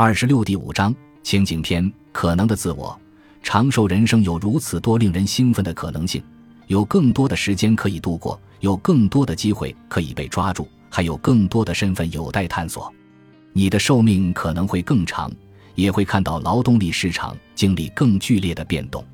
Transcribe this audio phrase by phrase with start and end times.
[0.00, 0.94] 二十六第五章
[1.24, 2.96] 情景篇：可能的自我。
[3.42, 6.22] 长寿人生有如此多令人兴奋的可能性，
[6.68, 12.94] 有更多的时间可以度过，有更多的机会可以被抓住，还有更多的身份有待探索。
[13.52, 15.32] 你的寿命可能会更长，
[15.74, 19.04] 也会看到劳动力市场经历更剧烈的变动。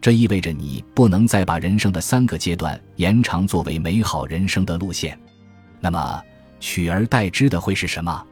[0.00, 5.18] 这意味着你不能再把人生的三个阶段延长作为美好人生的路线。
[5.80, 6.22] 那么，
[6.60, 8.24] 取而代之的会是什么？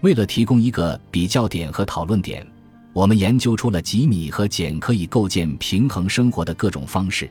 [0.00, 2.46] 为了提供一个比较点和讨论点。
[2.92, 7.28] 我们研究出了吉米和简可以构建平衡生活的各种方式，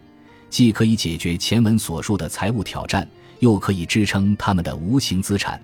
[0.49, 3.08] 既可以解决前文所述的财务挑战，
[3.39, 5.62] 又可以支撑他们的无形资产。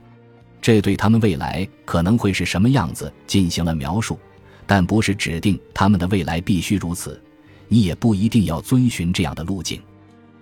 [0.62, 4.18] 这对他们未来可能会是什么样子进行了描述，
[4.66, 7.22] 但不是指定他们的未来必须如此。
[7.68, 9.82] 你也不一定要遵循这样的路径。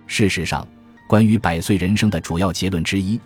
[0.06, 0.66] 事实上，
[1.08, 3.18] 关于百岁人生的主要结论之一，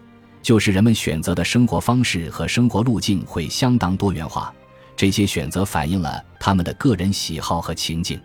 [0.42, 4.52] 就是人们选择的生活方式和生活路径会相当多元化。
[4.94, 8.20] 这些选择反映了他们的个人喜好和情境。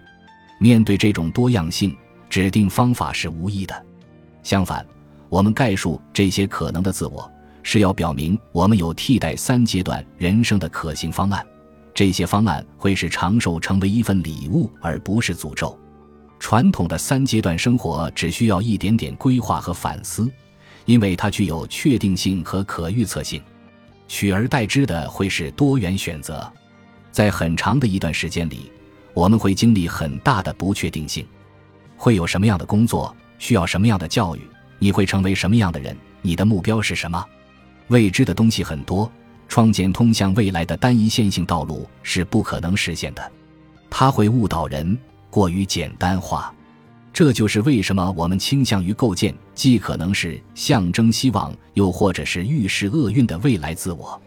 [0.59, 1.95] 面对这种多样性，
[2.29, 3.85] 指定方法是无益的。
[4.43, 4.85] 相反，
[5.29, 11.45] 我们概述这些可能的自我，是要表明我们有替代三阶段人生的可行方案。
[11.93, 15.77] 这些方案会使长寿成为一份礼物，而不是诅咒。
[16.39, 20.29] 传统的三阶段生活只需要一点点规划和反思，
[20.87, 23.39] 因为它具有确定性和可预测性。
[24.07, 26.51] 取而代之的会是多元选择。
[27.11, 28.71] 在很长的一段时间里，
[29.13, 31.27] 我们会经历很大的不确定性：
[31.97, 34.41] 会有什么样的工作，需要什么样的教育，
[34.79, 37.23] 你会成为什么样的人，你的目标是什么？
[37.89, 39.11] 未知的东西很多，
[39.49, 43.31] 创建通向未来的单一线性道路是不可能实现的，
[43.89, 44.97] 它会误导人，
[45.29, 46.53] 过于简单化。
[47.17, 54.21] 这就是为什么我们倾向于构建既可能是象征希望，又或者是预示厄运的未来自我。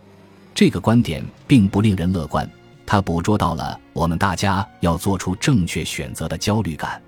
[0.52, 2.50] 这个观点并不令人乐观。
[2.84, 7.00] 它捕捉到了我们大家要做出正确选择的焦虑感。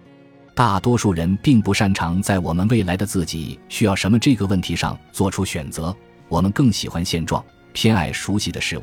[0.55, 5.93] 大多数人并不擅长在我们未来的自己需要什么这个问题上做出选择。
[6.29, 8.83] 我们更喜欢现状，偏爱熟悉的事物，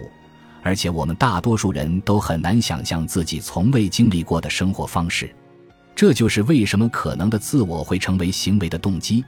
[0.62, 5.34] 而且我们大多数人都很难想象自己从未经历过的生活方式。
[6.00, 9.22] 这就是为什么可能的自我会成为行为的动机，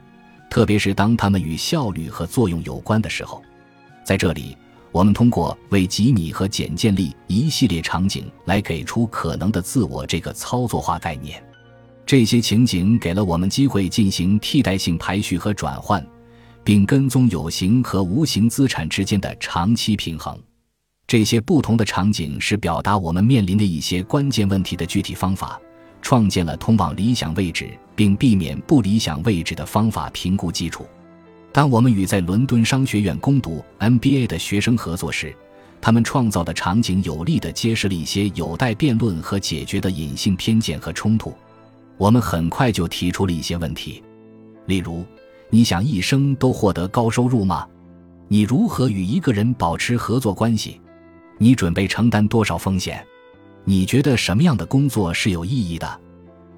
[0.49, 3.43] 特别是当他们与效率和作用有关的时候。
[4.05, 4.55] 在这里。
[4.89, 11.43] 我们通过为吉米和简建立一系列场景来给出可能的自我这个操作化概念。
[12.05, 16.05] 这些情景给了我们机会进行替代性排序和转换，
[16.63, 20.39] 并跟踪有形和无形资产之间的长期平衡。
[21.05, 25.59] 这些不同的场景是表达我们面临的一些关键问题的具体方法，
[26.01, 30.85] 创建了通往理想位置并避免不理想位置的方法评估基础。
[31.51, 35.35] 当我们与在伦敦商学院攻读 MBA 的学生合作时，
[35.81, 41.33] 他们创造的场景有力地揭示了一些有待辩论和解决的隐性偏见和冲突。
[41.97, 44.01] 我们很快就提出了一些问题，
[44.65, 45.03] 例如：
[45.49, 47.67] 你想一生都获得高收入吗？
[48.27, 50.79] 你如何与一个人保持合作关系？
[51.37, 53.05] 你准备承担多少风险？
[53.63, 55.99] 你觉得什么样的工作是有意义的？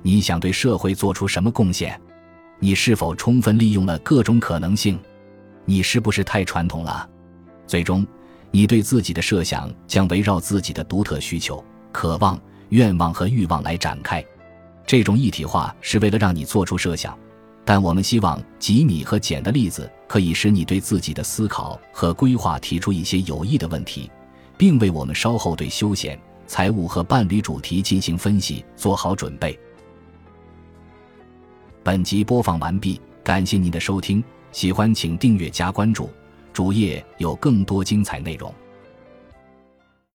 [0.01, 1.99] 你想对社会做出什么贡献？
[2.59, 4.97] 你是否充分利用了各种可能性？
[5.65, 7.09] 你是不是太传统了？
[7.67, 8.05] 最终，
[8.51, 14.23] 你对自己的设想将围绕自己的独特需求、渴望、愿望和欲望来展开。
[14.85, 17.17] 这种一体化是为了让你做出设想，
[17.65, 24.09] 但我们希望吉米和简的例子可以使你对自己的思考和规划提出一些有益的问题，
[24.57, 26.19] 并为我们稍后对休闲、
[26.53, 29.59] 财务和伴侣主题进行分析做好准备。
[31.81, 36.11] 本集播放完毕，感谢您的收听，喜欢请订阅加关注，
[36.53, 38.53] 主页有更多精彩内容。